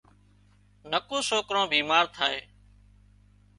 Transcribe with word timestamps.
نڪو 0.91 1.17
سوڪران 1.29 1.63
بيمار 1.71 2.05
ٿائي 2.15 2.39